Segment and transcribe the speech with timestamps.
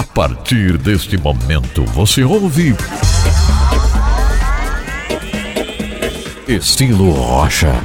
[0.00, 2.74] A partir deste momento você ouve.
[6.48, 7.82] Estilo Rocha.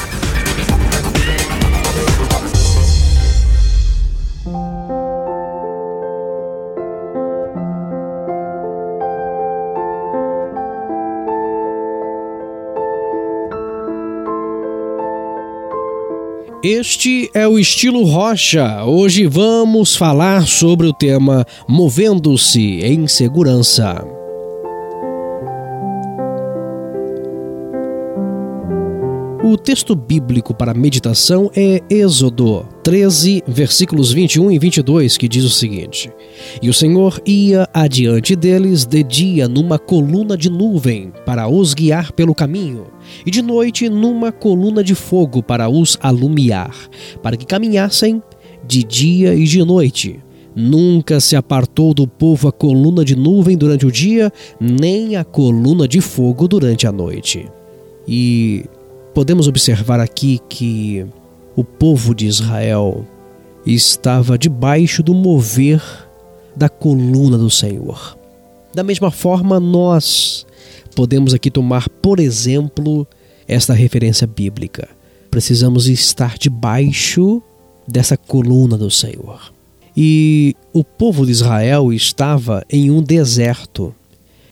[16.63, 18.83] Este é o estilo Rocha.
[18.85, 24.03] Hoje vamos falar sobre o tema Movendo-se em Segurança.
[29.43, 35.49] O texto bíblico para meditação é Êxodo 13, versículos 21 e 22, que diz o
[35.49, 36.11] seguinte:
[36.61, 42.11] E o Senhor ia adiante deles de dia numa coluna de nuvem para os guiar
[42.11, 42.85] pelo caminho,
[43.25, 46.75] e de noite numa coluna de fogo para os alumiar,
[47.23, 48.21] para que caminhassem
[48.67, 50.19] de dia e de noite.
[50.55, 55.87] Nunca se apartou do povo a coluna de nuvem durante o dia, nem a coluna
[55.87, 57.47] de fogo durante a noite.
[58.07, 58.63] E
[59.11, 61.03] podemos observar aqui que
[61.55, 63.05] o povo de Israel
[63.65, 65.81] estava debaixo do mover
[66.55, 68.17] da coluna do Senhor.
[68.73, 70.45] Da mesma forma, nós
[70.95, 73.07] podemos aqui tomar, por exemplo,
[73.47, 74.89] esta referência bíblica.
[75.31, 77.41] Precisamos estar debaixo
[77.87, 79.53] dessa coluna do Senhor.
[79.95, 83.95] E o povo de Israel estava em um deserto.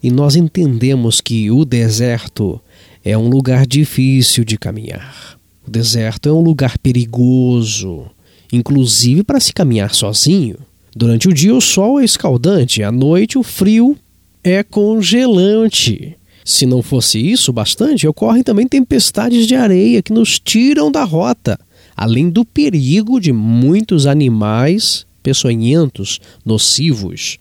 [0.02, 2.62] E nós entendemos que o deserto
[3.04, 5.38] é um lugar difícil de caminhar.
[5.66, 8.06] O deserto é um lugar perigoso,
[8.52, 10.58] inclusive para se caminhar sozinho.
[10.96, 13.98] Durante o dia o sol é escaldante, à noite o frio
[14.44, 16.16] é congelante.
[16.46, 21.58] Se não fosse isso bastante, ocorrem também tempestades de areia que nos tiram da rota,
[21.96, 27.40] além do perigo de muitos animais peçonhentos, nocivos.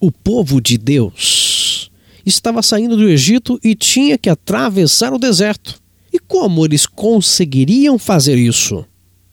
[0.00, 1.90] O povo de Deus
[2.26, 5.79] estava saindo do Egito e tinha que atravessar o deserto.
[6.20, 8.84] E como eles conseguiriam fazer isso?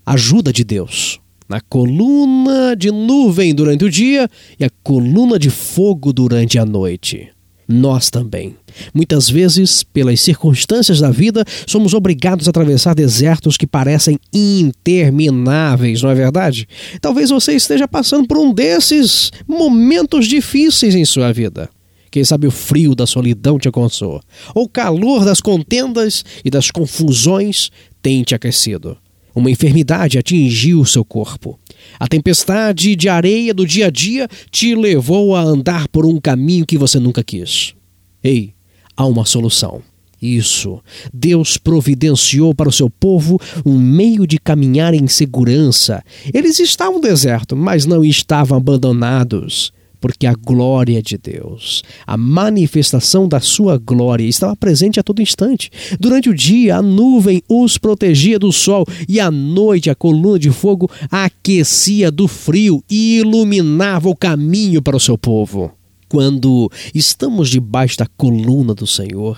[0.05, 1.19] Ajuda de Deus.
[1.49, 7.29] Na coluna de nuvem durante o dia e a coluna de fogo durante a noite.
[7.67, 8.55] Nós também.
[8.93, 16.09] Muitas vezes, pelas circunstâncias da vida, somos obrigados a atravessar desertos que parecem intermináveis, não
[16.09, 16.67] é verdade?
[17.01, 21.69] Talvez você esteja passando por um desses momentos difíceis em sua vida.
[22.09, 24.21] Quem sabe o frio da solidão te alcançou,
[24.53, 27.69] ou o calor das contendas e das confusões
[28.01, 28.97] tem te aquecido.
[29.35, 31.59] Uma enfermidade atingiu seu corpo.
[31.99, 36.65] A tempestade de areia do dia a dia te levou a andar por um caminho
[36.65, 37.75] que você nunca quis.
[38.23, 38.53] Ei,
[38.95, 39.83] há uma solução.
[40.19, 40.81] Isso.
[41.13, 46.03] Deus providenciou para o seu povo um meio de caminhar em segurança.
[46.33, 49.71] Eles estavam no deserto, mas não estavam abandonados
[50.07, 55.69] porque a glória de Deus, a manifestação da sua glória estava presente a todo instante.
[55.99, 60.49] Durante o dia, a nuvem os protegia do sol e à noite a coluna de
[60.49, 65.73] fogo aquecia do frio e iluminava o caminho para o seu povo.
[66.07, 69.37] Quando estamos debaixo da coluna do Senhor,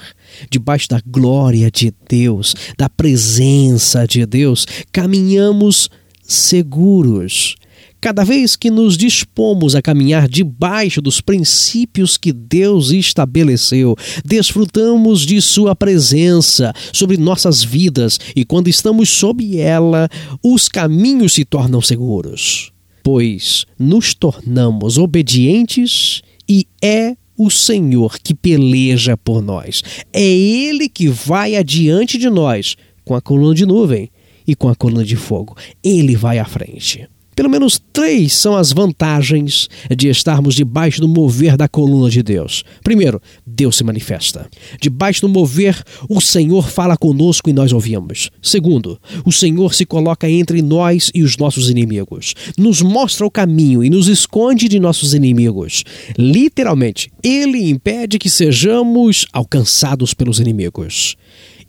[0.51, 5.90] debaixo da glória de Deus, da presença de Deus, caminhamos
[6.22, 7.56] seguros
[8.02, 13.94] Cada vez que nos dispomos a caminhar debaixo dos princípios que Deus estabeleceu,
[14.24, 20.08] desfrutamos de Sua presença sobre nossas vidas e, quando estamos sob ela,
[20.42, 22.72] os caminhos se tornam seguros,
[23.04, 29.84] pois nos tornamos obedientes e é o Senhor que peleja por nós.
[30.14, 34.10] É Ele que vai adiante de nós com a coluna de nuvem
[34.48, 35.58] e com a coluna de fogo.
[35.84, 37.10] Ele vai à frente.
[37.40, 42.66] Pelo menos três são as vantagens de estarmos debaixo do mover da coluna de Deus.
[42.84, 44.50] Primeiro, Deus se manifesta.
[44.82, 48.30] Debaixo do mover, o Senhor fala conosco e nós ouvimos.
[48.42, 52.34] Segundo, o Senhor se coloca entre nós e os nossos inimigos.
[52.58, 55.86] Nos mostra o caminho e nos esconde de nossos inimigos.
[56.18, 61.16] Literalmente, ele impede que sejamos alcançados pelos inimigos.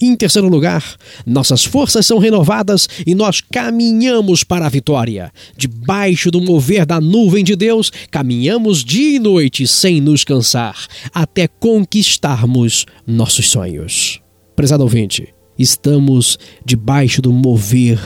[0.02, 5.30] Em terceiro lugar, nossas forças são renovadas e nós caminhamos para a vitória.
[5.56, 11.46] Debaixo do mover da nuvem de Deus, caminhamos dia e noite sem nos cansar, até
[11.46, 14.20] conquistarmos nossos sonhos.
[14.56, 18.00] Prezado ouvinte, estamos debaixo do mover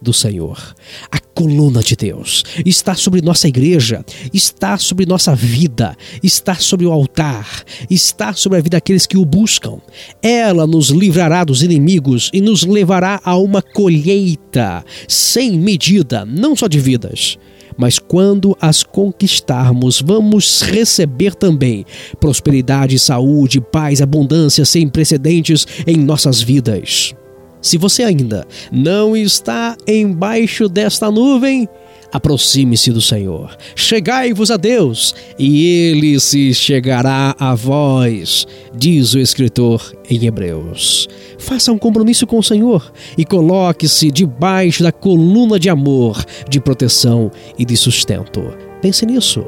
[0.00, 0.74] do Senhor.
[1.10, 6.92] A coluna de Deus está sobre nossa igreja, está sobre nossa vida, está sobre o
[6.92, 9.78] altar, está sobre a vida daqueles que o buscam.
[10.22, 16.68] Ela nos livrará dos inimigos e nos levará a uma colheita sem medida, não só
[16.68, 17.38] de vidas,
[17.76, 21.84] mas quando as conquistarmos, vamos receber também
[22.18, 27.14] prosperidade, saúde, paz, abundância sem precedentes em nossas vidas.
[27.60, 31.68] Se você ainda não está embaixo desta nuvem,
[32.12, 33.56] aproxime-se do Senhor.
[33.74, 41.08] Chegai-vos a Deus, e ele se chegará a vós, diz o escritor em Hebreus.
[41.38, 47.30] Faça um compromisso com o Senhor e coloque-se debaixo da coluna de amor, de proteção
[47.58, 48.42] e de sustento.
[48.82, 49.44] Pense nisso.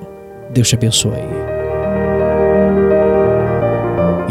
[0.53, 1.52] Deus te abençoe.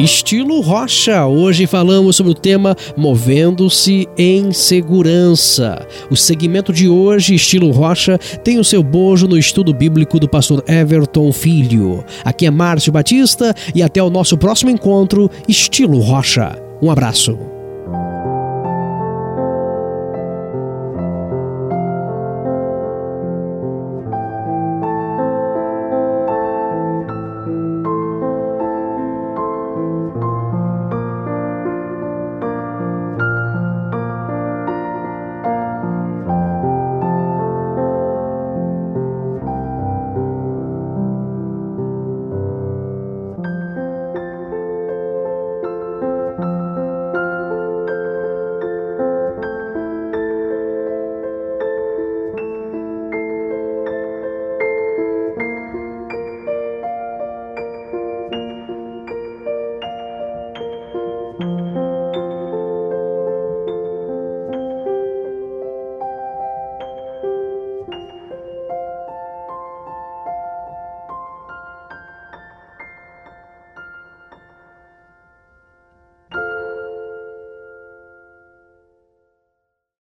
[0.03, 1.27] Estilo Rocha.
[1.27, 5.87] Hoje falamos sobre o tema Movendo-se em Segurança.
[6.09, 10.63] O segmento de hoje, Estilo Rocha, tem o seu bojo no estudo bíblico do pastor
[10.67, 12.03] Everton Filho.
[12.25, 16.59] Aqui é Márcio Batista e até o nosso próximo encontro, Estilo Rocha.
[16.81, 17.50] Um abraço.